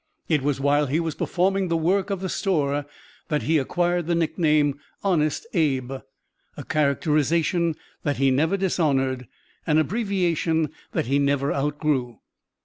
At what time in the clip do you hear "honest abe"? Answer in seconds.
5.03-5.91